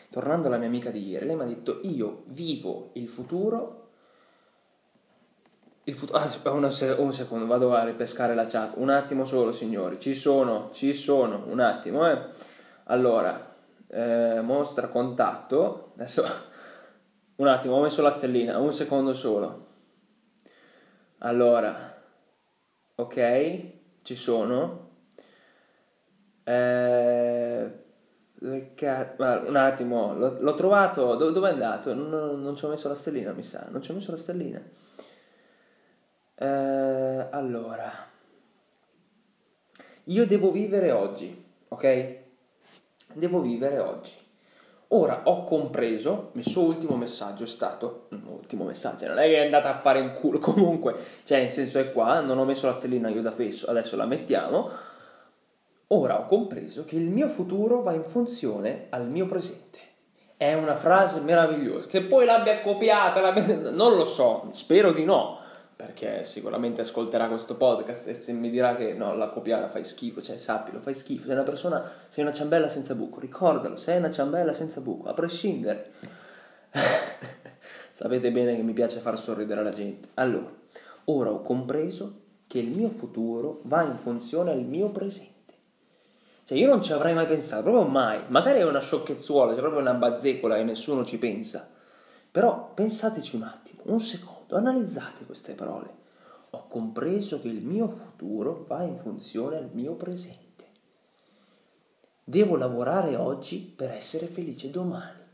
Tornando 0.09 0.47
alla 0.47 0.57
mia 0.57 0.69
amica 0.69 0.91
di 0.91 1.09
ieri, 1.09 1.27
lei 1.27 1.37
mi 1.37 1.43
ha 1.43 1.47
detto 1.47 1.81
io 1.83 2.23
vivo 2.27 2.91
il 2.95 3.09
futuro 3.09 3.86
il 5.89 5.95
futuro, 5.95 6.19
ah, 6.19 6.29
un, 6.51 6.65
un 6.99 7.13
secondo, 7.13 7.47
vado 7.47 7.73
a 7.73 7.85
ripescare 7.85 8.35
la 8.35 8.45
chat. 8.45 8.73
Un 8.77 8.91
attimo 8.91 9.25
solo, 9.25 9.53
signori. 9.53 10.01
Ci 10.01 10.15
sono, 10.15 10.71
ci 10.73 10.93
sono, 10.93 11.45
un 11.47 11.61
attimo, 11.61 12.11
eh. 12.11 12.19
Allora, 12.85 13.55
eh, 13.89 14.41
mostra 14.43 14.89
contatto. 14.89 15.93
Adesso, 15.95 16.25
un 17.37 17.47
attimo, 17.47 17.77
ho 17.77 17.83
messo 17.83 18.03
la 18.03 18.11
stellina, 18.11 18.59
un 18.59 18.73
secondo 18.73 19.13
solo. 19.13 19.67
Allora, 21.19 22.03
ok, 22.97 23.61
ci 24.03 24.17
sono. 24.17 24.91
Eh, 26.43 27.71
un 28.41 29.57
attimo, 29.57 30.15
l'ho, 30.15 30.37
l'ho 30.41 30.55
trovato. 30.57 31.15
Do, 31.15 31.31
dove 31.31 31.49
è 31.49 31.53
andato? 31.53 31.95
Non, 31.95 32.43
non, 32.43 32.57
ci 32.57 32.65
ho 32.65 32.69
messo 32.71 32.89
la 32.89 32.97
stellina, 32.97 33.31
mi 33.31 33.45
sa. 33.45 33.69
Non 33.71 33.81
ci 33.81 33.93
ho 33.93 33.95
messo 33.95 34.11
la 34.11 34.17
stellina. 34.17 34.61
Eh, 36.39 37.27
allora, 37.31 37.91
io 40.05 40.27
devo 40.27 40.51
vivere 40.51 40.91
oggi, 40.91 41.45
ok? 41.69 42.17
Devo 43.15 43.41
vivere 43.41 43.79
oggi. 43.79 44.13
Ora 44.89 45.23
ho 45.25 45.45
compreso, 45.45 46.31
il 46.35 46.47
suo 46.47 46.63
ultimo 46.63 46.97
messaggio 46.97 47.45
è 47.45 47.47
stato, 47.47 48.09
ultimo 48.27 48.65
messaggio, 48.65 49.09
non 49.09 49.19
è 49.19 49.27
che 49.27 49.37
è 49.37 49.45
andata 49.47 49.75
a 49.75 49.79
fare 49.79 49.99
in 49.99 50.13
culo, 50.13 50.39
comunque, 50.41 50.95
cioè 51.25 51.39
in 51.39 51.49
senso 51.49 51.79
è 51.79 51.91
qua, 51.91 52.21
non 52.21 52.39
ho 52.39 52.45
messo 52.45 52.67
la 52.67 52.73
stellina 52.73 53.09
io 53.09 53.23
da 53.23 53.33
fesso, 53.33 53.67
adesso 53.67 53.97
la 53.97 54.07
mettiamo. 54.07 54.71
Ora 55.89 56.19
ho 56.21 56.27
compreso 56.27 56.85
che 56.85 56.97
il 56.97 57.09
mio 57.09 57.29
futuro 57.29 57.81
va 57.81 57.93
in 57.93 58.05
funzione 58.05 58.87
al 58.91 59.09
mio 59.09 59.27
presente. 59.27 59.79
È 60.37 60.53
una 60.53 60.77
frase 60.77 61.21
meravigliosa, 61.21 61.87
che 61.87 62.03
poi 62.03 62.27
l'abbia 62.27 62.61
copiata, 62.61 63.21
l'abbia... 63.21 63.71
non 63.71 63.97
lo 63.97 64.05
so, 64.05 64.49
spero 64.53 64.93
di 64.93 65.05
no, 65.05 65.45
perché 65.97 66.25
sicuramente 66.25 66.83
ascolterà 66.83 67.27
questo 67.27 67.57
podcast 67.57 68.09
e 68.09 68.15
se 68.15 68.33
mi 68.33 68.51
dirà 68.51 68.77
che 68.77 68.93
no, 68.93 69.17
la 69.17 69.31
copiata 69.31 69.71
fai 69.71 69.83
schifo, 69.83 70.21
cioè 70.21 70.37
sappilo, 70.37 70.79
fai 70.81 70.93
schifo, 70.93 71.25
sei 71.25 71.33
una 71.33 71.43
persona, 71.43 71.91
sei 72.09 72.23
una 72.23 72.35
ciambella 72.35 72.69
senza 72.69 72.95
buco, 72.95 73.19
ricordalo, 73.19 73.77
sei 73.77 73.97
una 73.97 74.11
ciambella 74.11 74.53
senza 74.53 74.83
buco, 74.83 75.09
a 75.09 75.15
prescindere. 75.15 75.93
Sapete 77.91 78.31
bene 78.31 78.55
che 78.55 78.63
mi 78.63 78.75
piace 78.75 78.99
far 78.99 79.19
sorridere 79.19 79.63
la 79.63 79.71
gente. 79.71 80.09
Allora, 80.15 80.53
ora 81.05 81.31
ho 81.31 81.41
compreso 81.41 82.15
che 82.47 82.59
il 82.59 82.69
mio 82.69 82.91
futuro 82.91 83.63
va 83.65 83.83
in 83.83 83.97
funzione 83.97 84.51
al 84.51 84.61
mio 84.63 84.91
presente. 84.91 85.55
Cioè 86.45 86.59
io 86.59 86.69
non 86.69 86.83
ci 86.83 86.93
avrei 86.93 87.15
mai 87.15 87.27
pensato, 87.27 87.63
proprio 87.63 87.87
mai. 87.87 88.21
Magari 88.29 88.59
è 88.59 88.65
una 88.65 88.81
sciocchezzuola, 88.81 89.55
c'è 89.55 89.61
proprio 89.61 89.81
una 89.81 89.95
bazzecola 89.95 90.59
e 90.59 90.63
nessuno 90.63 91.07
ci 91.07 91.17
pensa. 91.17 91.67
Però 92.31 92.73
pensateci 92.75 93.35
un 93.35 93.45
attimo, 93.45 93.81
un 93.85 93.99
secondo 93.99 94.36
analizzate 94.55 95.25
queste 95.25 95.55
parole. 95.55 96.05
Ho 96.51 96.69
compreso 96.69 97.41
che 97.41 97.49
il 97.49 97.63
mio 97.63 97.89
futuro 97.89 98.65
va 98.69 98.83
in 98.83 98.97
funzione 98.97 99.57
al 99.57 99.71
mio 99.73 99.95
presente. 99.95 100.45
Devo 102.23 102.57
lavorare 102.57 103.17
oggi 103.17 103.59
per 103.59 103.91
essere 103.91 104.27
felice 104.27 104.71
domani. 104.71 105.25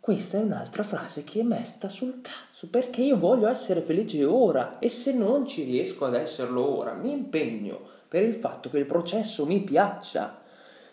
Questa 0.00 0.38
è 0.38 0.42
un'altra 0.42 0.82
frase 0.82 1.22
che 1.22 1.44
mi 1.44 1.64
sta 1.64 1.88
sul 1.88 2.20
cazzo, 2.20 2.68
perché 2.68 3.02
io 3.02 3.18
voglio 3.18 3.46
essere 3.46 3.80
felice 3.80 4.24
ora 4.24 4.78
e 4.80 4.88
se 4.88 5.12
non 5.12 5.46
ci 5.46 5.62
riesco 5.62 6.04
ad 6.04 6.14
esserlo 6.14 6.76
ora, 6.76 6.94
mi 6.94 7.12
impegno 7.12 7.80
per 8.08 8.22
il 8.22 8.34
fatto 8.34 8.70
che 8.70 8.78
il 8.78 8.86
processo 8.86 9.46
mi 9.46 9.60
piaccia 9.62 10.44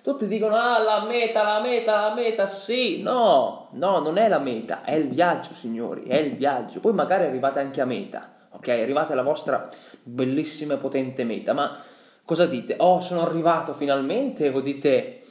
tutti 0.03 0.27
dicono, 0.27 0.55
ah, 0.57 0.79
la 0.79 1.05
meta, 1.05 1.43
la 1.43 1.61
meta, 1.61 2.09
la 2.09 2.13
meta, 2.13 2.45
sì, 2.45 3.01
no, 3.01 3.62
no, 3.73 3.99
non 3.99 4.17
è 4.17 4.27
la 4.27 4.39
meta, 4.39 4.83
è 4.83 4.93
il 4.93 5.09
viaggio, 5.09 5.53
signori, 5.53 6.03
è 6.03 6.17
il 6.17 6.35
viaggio. 6.35 6.79
Poi 6.79 6.93
magari 6.93 7.25
arrivate 7.25 7.59
anche 7.59 7.81
a 7.81 7.85
meta, 7.85 8.47
ok? 8.51 8.67
Arrivate 8.69 9.13
alla 9.13 9.21
vostra 9.21 9.69
bellissima 10.01 10.75
e 10.75 10.77
potente 10.77 11.23
meta, 11.23 11.53
ma 11.53 11.77
cosa 12.25 12.45
dite? 12.45 12.75
Oh, 12.79 13.01
sono 13.01 13.21
arrivato 13.21 13.73
finalmente? 13.73 14.49
O 14.49 14.61
dite, 14.61 15.21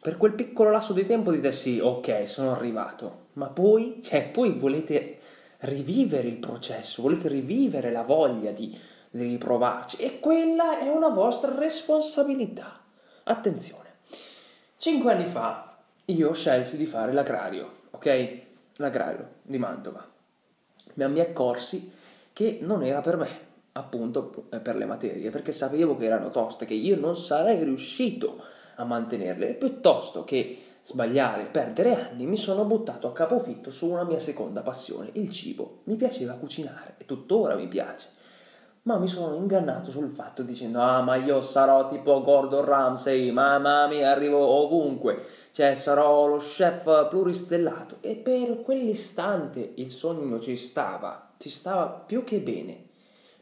per 0.00 0.16
quel 0.16 0.32
piccolo 0.32 0.70
lasso 0.70 0.92
di 0.92 1.06
tempo 1.06 1.30
dite 1.30 1.52
sì, 1.52 1.78
ok, 1.78 2.28
sono 2.28 2.52
arrivato, 2.52 3.26
ma 3.34 3.48
poi, 3.48 4.00
cioè, 4.02 4.28
poi 4.28 4.52
volete 4.52 5.18
rivivere 5.60 6.28
il 6.28 6.36
processo, 6.36 7.02
volete 7.02 7.28
rivivere 7.28 7.90
la 7.90 8.02
voglia 8.02 8.50
di, 8.50 8.78
di 9.10 9.22
riprovarci 9.22 9.96
e 9.96 10.20
quella 10.20 10.78
è 10.78 10.88
una 10.88 11.08
vostra 11.08 11.54
responsabilità. 11.56 12.80
Attenzione, 13.24 13.94
cinque 14.76 15.12
anni 15.12 15.24
fa 15.24 15.73
io 16.06 16.32
scelsi 16.34 16.76
di 16.76 16.86
fare 16.86 17.12
l'agrario, 17.12 17.82
ok? 17.90 18.38
L'agrario 18.76 19.28
di 19.42 19.58
Mantova. 19.58 20.06
Ma 20.94 21.08
mi 21.08 21.20
accorsi 21.20 21.90
che 22.32 22.58
non 22.60 22.84
era 22.84 23.00
per 23.00 23.16
me, 23.16 23.28
appunto 23.72 24.46
eh, 24.50 24.58
per 24.58 24.76
le 24.76 24.84
materie, 24.84 25.30
perché 25.30 25.52
sapevo 25.52 25.96
che 25.96 26.04
erano 26.04 26.30
toste, 26.30 26.66
che 26.66 26.74
io 26.74 26.98
non 26.98 27.16
sarei 27.16 27.62
riuscito 27.64 28.42
a 28.76 28.84
mantenerle, 28.84 29.54
piuttosto 29.54 30.24
che 30.24 30.58
sbagliare 30.82 31.44
perdere 31.44 32.08
anni, 32.08 32.26
mi 32.26 32.36
sono 32.36 32.64
buttato 32.64 33.06
a 33.06 33.12
capofitto 33.12 33.70
su 33.70 33.88
una 33.88 34.04
mia 34.04 34.18
seconda 34.18 34.60
passione, 34.60 35.10
il 35.14 35.30
cibo. 35.30 35.80
Mi 35.84 35.96
piaceva 35.96 36.34
cucinare 36.34 36.96
e 36.98 37.06
tuttora 37.06 37.54
mi 37.54 37.68
piace 37.68 38.08
ma 38.84 38.98
mi 38.98 39.08
sono 39.08 39.34
ingannato 39.34 39.90
sul 39.90 40.10
fatto 40.10 40.42
dicendo 40.42 40.80
ah 40.80 41.00
ma 41.00 41.16
io 41.16 41.40
sarò 41.40 41.88
tipo 41.88 42.22
Gordon 42.22 42.64
Ramsay, 42.64 43.30
mamma 43.30 43.86
mia 43.86 44.10
arrivo 44.10 44.38
ovunque, 44.38 45.24
cioè 45.52 45.74
sarò 45.74 46.26
lo 46.26 46.36
chef 46.36 47.08
pluristellato. 47.08 47.96
E 48.00 48.16
per 48.16 48.60
quell'istante 48.62 49.72
il 49.76 49.90
sogno 49.90 50.38
ci 50.38 50.56
stava, 50.56 51.32
ci 51.38 51.48
stava 51.48 51.86
più 51.86 52.24
che 52.24 52.40
bene, 52.40 52.84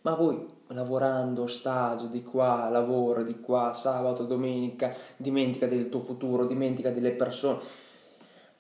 ma 0.03 0.15
poi 0.15 0.47
lavorando, 0.69 1.47
stage 1.47 2.09
di 2.09 2.23
qua, 2.23 2.69
lavoro 2.69 3.25
di 3.25 3.41
qua, 3.41 3.73
sabato, 3.73 4.25
domenica, 4.25 4.95
dimentica 5.17 5.67
del 5.67 5.89
tuo 5.89 6.01
futuro, 6.01 6.47
dimentica 6.47 6.91
delle 6.91 7.11
persone. 7.11 7.59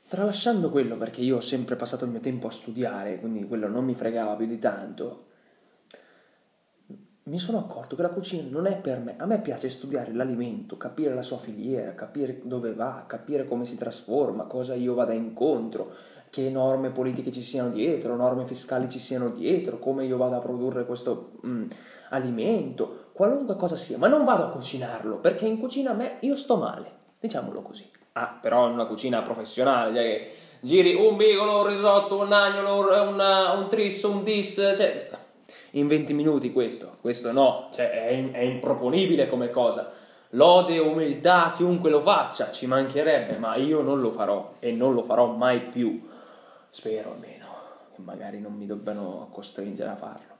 Tralasciando 0.08 0.68
quello 0.68 0.96
perché 0.96 1.22
io 1.22 1.36
ho 1.36 1.40
sempre 1.40 1.76
passato 1.76 2.04
il 2.04 2.10
mio 2.10 2.20
tempo 2.20 2.48
a 2.48 2.50
studiare, 2.50 3.18
quindi 3.18 3.46
quello 3.46 3.68
non 3.68 3.84
mi 3.84 3.94
fregava 3.94 4.34
più 4.34 4.46
di 4.46 4.58
tanto, 4.58 5.30
mi 7.24 7.38
sono 7.38 7.58
accorto 7.58 7.94
che 7.94 8.02
la 8.02 8.08
cucina 8.08 8.48
non 8.50 8.66
è 8.66 8.76
per 8.76 8.98
me. 8.98 9.14
A 9.18 9.26
me 9.26 9.38
piace 9.40 9.70
studiare 9.70 10.12
l'alimento, 10.12 10.76
capire 10.76 11.14
la 11.14 11.22
sua 11.22 11.36
filiera, 11.36 11.94
capire 11.94 12.40
dove 12.42 12.74
va, 12.74 13.04
capire 13.06 13.46
come 13.46 13.64
si 13.64 13.76
trasforma, 13.76 14.44
cosa 14.44 14.74
io 14.74 14.94
vada 14.94 15.12
incontro, 15.12 15.92
che 16.30 16.50
norme 16.50 16.90
politiche 16.90 17.30
ci 17.30 17.42
siano 17.42 17.68
dietro, 17.68 18.16
norme 18.16 18.46
fiscali 18.46 18.88
ci 18.88 18.98
siano 18.98 19.28
dietro, 19.28 19.78
come 19.78 20.04
io 20.04 20.16
vado 20.16 20.36
a 20.36 20.40
produrre 20.40 20.84
questo 20.84 21.32
mm, 21.46 21.68
alimento, 22.10 23.10
qualunque 23.12 23.54
cosa 23.54 23.76
sia. 23.76 23.98
Ma 23.98 24.08
non 24.08 24.24
vado 24.24 24.44
a 24.44 24.50
cucinarlo, 24.50 25.18
perché 25.18 25.46
in 25.46 25.60
cucina 25.60 25.90
a 25.92 25.94
me 25.94 26.16
io 26.20 26.34
sto 26.34 26.56
male, 26.56 26.90
diciamolo 27.20 27.62
così. 27.62 27.88
Ah, 28.14 28.36
però 28.40 28.66
in 28.66 28.72
una 28.72 28.86
cucina 28.86 29.22
professionale, 29.22 29.94
cioè 29.94 30.30
giri 30.60 30.94
un 30.94 31.16
bigolo, 31.16 31.60
un 31.60 31.66
risotto, 31.66 32.18
un 32.18 32.32
agnolo, 32.32 33.08
una, 33.08 33.52
un 33.52 33.68
tris, 33.68 34.02
un 34.02 34.24
dis, 34.24 34.54
cioè, 34.54 35.10
in 35.72 35.86
20 35.86 36.12
minuti 36.14 36.52
questo, 36.52 36.96
questo 37.00 37.32
no, 37.32 37.68
cioè, 37.72 37.90
è, 37.90 38.30
è 38.30 38.40
improponibile 38.40 39.28
come 39.28 39.50
cosa. 39.50 39.92
Lode, 40.30 40.78
umiltà, 40.78 41.52
chiunque 41.54 41.90
lo 41.90 42.00
faccia, 42.00 42.50
ci 42.50 42.66
mancherebbe, 42.66 43.36
ma 43.36 43.56
io 43.56 43.82
non 43.82 44.00
lo 44.00 44.10
farò 44.10 44.54
e 44.58 44.72
non 44.72 44.94
lo 44.94 45.02
farò 45.02 45.26
mai 45.26 45.60
più. 45.60 46.08
Spero 46.70 47.12
almeno 47.12 47.46
che 47.94 48.00
magari 48.00 48.40
non 48.40 48.54
mi 48.54 48.66
debbano 48.66 49.28
costringere 49.30 49.90
a 49.90 49.96
farlo. 49.96 50.36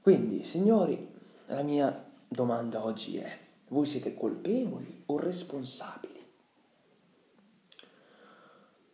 Quindi, 0.00 0.44
signori, 0.44 1.08
la 1.46 1.62
mia 1.62 2.04
domanda 2.26 2.84
oggi 2.84 3.18
è, 3.18 3.38
voi 3.68 3.84
siete 3.84 4.14
colpevoli 4.14 5.02
o 5.06 5.18
responsabili? 5.18 6.14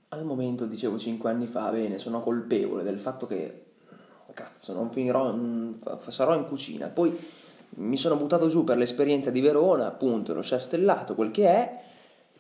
Al 0.09 0.25
momento, 0.25 0.67
dicevo 0.67 0.99
cinque 0.99 1.31
anni 1.31 1.47
fa, 1.47 1.71
bene, 1.71 1.99
sono 1.99 2.23
colpevole 2.23 2.83
del 2.83 2.99
fatto 2.99 3.27
che, 3.27 3.62
cazzo, 4.33 4.75
non 4.75 4.91
finirò, 4.91 5.35
sarò 6.09 6.35
in 6.35 6.47
cucina. 6.47 6.89
Poi 6.89 7.19
mi 7.77 7.97
sono 7.97 8.17
buttato 8.17 8.49
giù 8.49 8.65
per 8.65 8.77
l'esperienza 8.77 9.31
di 9.31 9.41
Verona, 9.41 9.87
appunto, 9.87 10.35
lo 10.35 10.41
chef 10.41 10.63
stellato, 10.63 11.15
quel 11.15 11.31
che 11.31 11.47
è, 11.47 11.83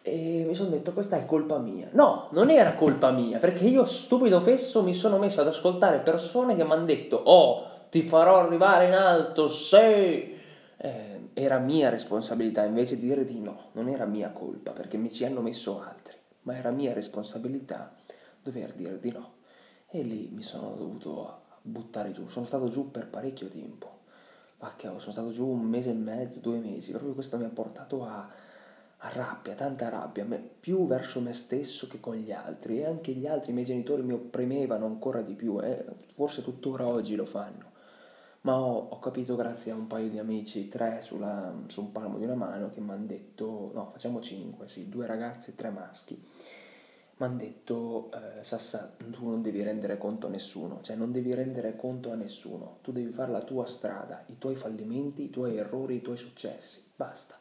e 0.02 0.44
mi 0.46 0.54
sono 0.54 0.70
detto 0.70 0.92
questa 0.92 1.16
è 1.16 1.25
colpa 1.25 1.58
mia. 1.58 1.88
No, 1.92 2.28
non 2.32 2.50
era 2.50 2.75
colpa 2.75 3.11
mia, 3.11 3.38
perché 3.38 3.64
io 3.64 3.84
stupido 3.84 4.40
fesso 4.40 4.82
mi 4.82 4.94
sono 4.94 5.18
messo 5.18 5.40
ad 5.40 5.46
ascoltare 5.46 6.00
persone 6.00 6.56
che 6.56 6.64
mi 6.64 6.72
hanno 6.72 6.84
detto 6.84 7.16
"Oh, 7.16 7.66
ti 7.88 8.02
farò 8.02 8.40
arrivare 8.40 8.87
in 8.87 8.94
alto, 8.94 9.49
sei 9.49 10.37
eh, 10.76 11.28
era 11.34 11.58
mia 11.58 11.88
responsabilità 11.88 12.64
invece 12.64 12.99
di 12.99 13.06
dire 13.06 13.25
di 13.25 13.38
no, 13.38 13.68
non 13.72 13.88
era 13.88 14.04
mia 14.04 14.30
colpa 14.30 14.72
perché 14.72 14.96
mi 14.96 15.11
ci 15.11 15.25
hanno 15.25 15.40
messo 15.40 15.80
altri, 15.80 16.16
ma 16.42 16.56
era 16.56 16.70
mia 16.70 16.92
responsabilità 16.92 17.94
dover 18.42 18.72
dire 18.72 18.99
di 18.99 19.12
no. 19.12 19.34
E 19.88 20.02
lì 20.02 20.30
mi 20.32 20.42
sono 20.42 20.75
dovuto 20.76 21.41
buttare 21.62 22.12
giù, 22.12 22.26
sono 22.26 22.47
stato 22.47 22.69
giù 22.69 22.90
per 22.90 23.09
parecchio 23.09 23.49
tempo. 23.49 24.00
Ma 24.59 24.75
che 24.76 24.87
sono 24.87 25.12
stato 25.12 25.31
giù 25.33 25.47
un 25.47 25.62
mese 25.62 25.90
e 25.90 25.95
mezzo, 25.95 26.38
due 26.38 26.59
mesi, 26.59 26.90
proprio 26.90 27.14
questo 27.14 27.37
mi 27.37 27.45
ha 27.45 27.49
portato 27.49 28.04
a, 28.04 28.28
a 28.99 29.09
rabbia, 29.12 29.54
tanta 29.54 29.88
rabbia, 29.88 30.25
più 30.61 30.87
verso 30.87 31.21
me 31.21 31.33
stesso 31.33 31.88
che 31.88 31.99
con 31.99 32.14
gli 32.14 32.31
altri. 32.31 32.78
E 32.78 32.87
anche 32.87 33.12
gli 33.12 33.26
altri, 33.26 33.50
i 33.50 33.54
miei 33.54 33.66
genitori 33.66 34.02
mi 34.02 34.12
opprimevano 34.12 34.87
ancora 34.87 35.21
di 35.21 35.35
più 35.35 35.59
eh? 35.61 35.85
forse 36.14 36.42
tuttora 36.42 36.87
oggi 36.87 37.16
lo 37.16 37.25
fanno. 37.25 37.71
Ma 38.42 38.59
ho, 38.59 38.88
ho, 38.88 38.99
capito 38.99 39.37
grazie 39.37 39.71
a 39.71 39.76
un 39.76 39.87
paio 39.87 40.09
di 40.09 40.19
amici, 40.19 40.69
tre 40.69 41.00
sulla, 41.00 41.54
su 41.66 41.81
un 41.81 41.92
palmo 41.92 42.19
di 42.19 42.25
una 42.25 42.35
mano, 42.35 42.71
che 42.71 42.81
mi 42.81 42.90
hanno 42.90 43.07
detto, 43.07 43.71
no, 43.73 43.90
facciamo 43.92 44.21
cinque, 44.21 44.66
sì, 44.66 44.88
due 44.88 45.07
ragazze 45.07 45.52
e 45.52 45.54
tre 45.54 45.71
maschi, 45.71 46.21
mi 47.16 47.26
hanno 47.26 47.37
detto, 47.37 48.11
eh, 48.12 48.42
Sassa, 48.42 48.95
tu 48.97 49.28
non 49.28 49.42
devi 49.42 49.62
rendere 49.62 49.99
conto 49.99 50.26
a 50.26 50.31
nessuno, 50.31 50.81
cioè 50.83 50.97
non 50.97 51.12
devi 51.12 51.35
rendere 51.35 51.76
conto 51.76 52.11
a 52.11 52.14
nessuno, 52.14 52.78
tu 52.83 52.92
devi 52.92 53.12
fare 53.12 53.31
la 53.31 53.42
tua 53.42 53.66
strada, 53.66 54.25
i 54.26 54.38
tuoi 54.38 54.57
fallimenti, 54.57 55.25
i 55.25 55.31
tuoi 55.31 55.57
errori, 55.57 55.97
i 55.97 56.02
tuoi 56.02 56.16
successi, 56.16 56.83
basta. 56.97 57.38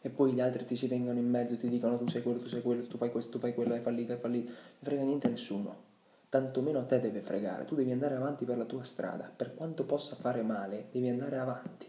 E 0.00 0.10
poi 0.10 0.32
gli 0.32 0.40
altri 0.40 0.64
ti 0.64 0.76
ci 0.76 0.86
vengono 0.86 1.18
in 1.18 1.28
mezzo, 1.28 1.56
ti 1.56 1.68
dicono 1.68 1.96
tu 1.96 2.08
sei 2.08 2.22
quello, 2.22 2.38
tu 2.38 2.46
sei 2.46 2.62
quello, 2.62 2.86
tu 2.86 2.96
fai 2.96 3.10
questo, 3.10 3.32
tu 3.32 3.38
fai 3.38 3.54
quello, 3.54 3.74
hai 3.74 3.80
fallito, 3.80 4.12
hai 4.12 4.18
fallito, 4.18 4.50
non 4.50 4.78
frega 4.82 5.02
niente 5.02 5.26
a 5.26 5.30
nessuno 5.30 5.92
tantomeno 6.34 6.80
a 6.80 6.84
te 6.84 6.98
deve 6.98 7.20
fregare, 7.20 7.64
tu 7.64 7.76
devi 7.76 7.92
andare 7.92 8.16
avanti 8.16 8.44
per 8.44 8.56
la 8.56 8.64
tua 8.64 8.82
strada, 8.82 9.30
per 9.34 9.54
quanto 9.54 9.84
possa 9.84 10.16
fare 10.16 10.42
male, 10.42 10.88
devi 10.90 11.08
andare 11.08 11.38
avanti, 11.38 11.86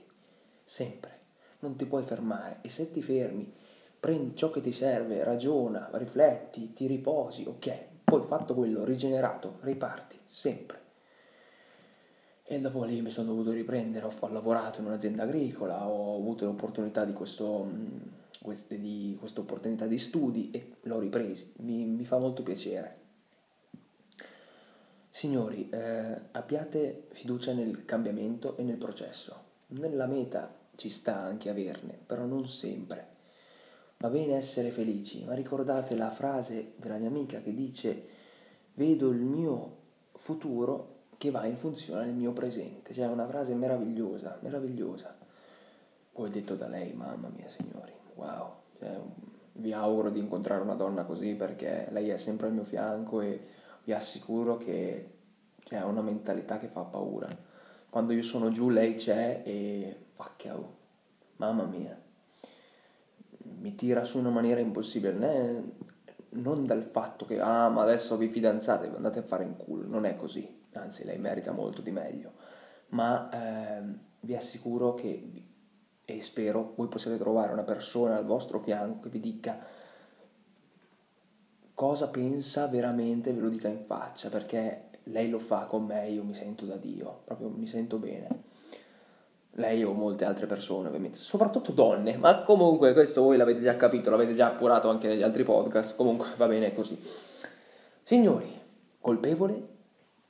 sempre, 0.64 1.20
non 1.62 1.76
ti 1.76 1.88
puoi 1.88 2.04
fermare 2.04 2.60
e 2.62 2.70
se 2.70 2.92
ti 2.92 3.02
fermi, 3.02 3.52
prendi 4.06 4.36
ciò 4.36 4.52
che 4.52 4.62
ti 4.62 4.72
serve, 4.72 5.24
ragiona, 5.24 5.90
rifletti, 5.94 6.74
ti 6.74 6.86
riposi, 6.86 7.46
ok, 7.48 8.04
poi 8.04 8.22
fatto 8.28 8.54
quello, 8.54 8.86
rigenerato, 8.86 9.58
riparti, 9.62 10.20
sempre. 10.26 10.80
E 12.44 12.60
dopo 12.60 12.84
lì 12.84 13.02
mi 13.02 13.10
sono 13.10 13.30
dovuto 13.30 13.50
riprendere, 13.50 14.06
ho 14.06 14.28
lavorato 14.28 14.80
in 14.80 14.86
un'azienda 14.86 15.24
agricola, 15.24 15.88
ho 15.88 16.18
avuto 16.18 16.46
l'opportunità 16.46 17.04
di 17.04 17.14
questo 17.14 17.68
queste, 18.44 18.80
di 18.80 19.18
questa 19.20 19.40
opportunità 19.40 19.88
di 19.88 19.98
studi 19.98 20.52
e 20.52 20.74
l'ho 20.82 21.00
ripresi. 21.00 21.54
Mi, 21.62 21.84
mi, 21.86 22.06
fa 22.06 22.20
molto 22.20 22.44
piacere. 22.44 22.98
Signori, 25.10 25.68
eh, 25.72 26.22
abbiate 26.30 27.08
fiducia 27.10 27.54
nel 27.54 27.86
cambiamento 27.86 28.56
e 28.56 28.62
nel 28.62 28.78
processo. 28.78 29.36
Nella 29.70 30.06
meta 30.06 30.54
ci 30.76 30.90
sta 30.90 31.22
anche 31.22 31.50
averne, 31.50 31.98
però 32.06 32.26
non 32.26 32.48
sempre. 32.48 33.15
Va 33.98 34.10
bene 34.10 34.36
essere 34.36 34.72
felici, 34.72 35.24
ma 35.24 35.34
ricordate 35.34 35.96
la 35.96 36.10
frase 36.10 36.74
della 36.76 36.98
mia 36.98 37.08
amica 37.08 37.40
che 37.40 37.54
dice 37.54 38.04
vedo 38.74 39.10
il 39.10 39.22
mio 39.22 39.78
futuro 40.14 40.94
che 41.18 41.32
va 41.32 41.46
in 41.46 41.58
funzione 41.58 42.06
del 42.06 42.14
mio 42.14 42.34
presente. 42.34 42.94
Cioè 42.94 43.08
una 43.08 43.28
frase 43.28 43.56
meravigliosa, 43.56 44.38
meravigliosa. 44.42 45.16
Poi 46.12 46.30
detto 46.30 46.56
da 46.56 46.68
lei, 46.68 46.94
mamma 46.94 47.30
mia 47.36 47.50
signori, 47.50 47.92
wow. 48.16 48.54
Cioè, 48.80 49.00
vi 49.54 49.72
auguro 49.72 50.10
di 50.10 50.20
incontrare 50.20 50.62
una 50.62 50.76
donna 50.76 51.04
così 51.04 51.34
perché 51.34 51.88
lei 51.92 52.10
è 52.10 52.18
sempre 52.18 52.48
al 52.48 52.54
mio 52.54 52.64
fianco 52.64 53.22
e 53.22 53.40
vi 53.86 53.94
assicuro 53.94 54.58
che 54.58 55.14
cioè, 55.64 55.80
ha 55.80 55.86
una 55.86 56.02
mentalità 56.02 56.58
che 56.58 56.68
fa 56.68 56.84
paura. 56.84 57.36
Quando 57.90 58.12
io 58.12 58.24
sono 58.24 58.50
giù 58.50 58.70
lei 58.70 58.96
c'è 58.96 59.42
e 59.46 60.06
facchio, 60.12 60.76
mamma 61.38 61.64
mia, 61.64 61.98
mi 63.66 63.74
tira 63.74 64.04
su 64.04 64.20
in 64.20 64.26
una 64.26 64.34
maniera 64.34 64.60
impossibile. 64.60 65.18
È, 65.20 65.62
non 66.36 66.68
dal 66.68 66.84
fatto 66.84 67.26
che, 67.26 67.40
ah, 67.40 67.68
ma 67.70 67.82
adesso 67.82 68.16
vi 68.16 68.28
fidanzate, 68.28 68.92
andate 68.96 69.20
a 69.20 69.24
fare 69.24 69.44
in 69.44 69.56
culo, 69.58 69.88
non 69.88 70.06
è 70.06 70.16
così, 70.16 70.64
anzi 70.74 71.04
lei 71.04 71.18
merita 71.18 71.52
molto 71.52 71.82
di 71.82 71.92
meglio, 71.92 72.34
ma 72.90 73.30
eh, 73.32 73.84
vi 74.20 74.36
assicuro 74.36 74.94
che, 74.94 75.32
e 76.04 76.22
spero, 76.22 76.74
voi 76.76 76.88
possiate 76.90 77.18
trovare 77.18 77.54
una 77.54 77.64
persona 77.64 78.18
al 78.18 78.26
vostro 78.26 78.60
fianco 78.60 79.00
che 79.00 79.10
vi 79.10 79.20
dica 79.20 79.58
cosa 81.74 82.10
pensa 82.10 82.68
veramente, 82.68 83.34
ve 83.34 83.42
lo 83.42 83.50
dica 83.50 83.68
in 83.68 83.86
faccia, 83.86 84.30
perché 84.30 84.90
lei 85.04 85.30
lo 85.30 85.40
fa 85.40 85.66
con 85.66 85.86
me, 85.86 86.10
io 86.10 86.24
mi 86.24 86.34
sento 86.34 86.66
da 86.66 86.76
Dio, 86.76 87.22
proprio 87.26 87.50
mi 87.50 87.66
sento 87.66 87.98
bene. 87.98 88.44
Lei 89.58 89.84
o 89.84 89.94
molte 89.94 90.26
altre 90.26 90.48
persone, 90.48 90.88
ovviamente, 90.88 91.18
soprattutto 91.18 91.72
donne, 91.72 92.18
ma 92.18 92.42
comunque 92.42 92.94
questo 92.94 93.22
voi 93.22 93.38
l'avete 93.38 93.62
già 93.62 93.76
capito, 93.78 94.10
l'avete 94.10 94.34
già 94.34 94.48
appurato 94.48 94.90
anche 94.90 95.08
negli 95.08 95.22
altri 95.24 95.44
podcast, 95.44 95.96
comunque 95.96 96.28
va 96.36 96.48
bene 96.48 96.74
così. 96.74 97.02
Signori, 98.04 98.62
colpevole 99.00 99.68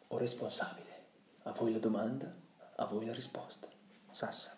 o 0.07 0.17
responsabile? 0.17 0.83
A 1.43 1.51
voi 1.51 1.71
la 1.71 1.79
domanda, 1.79 2.31
a 2.75 2.85
voi 2.85 3.05
la 3.05 3.13
risposta. 3.13 3.67
Sassa. 4.11 4.54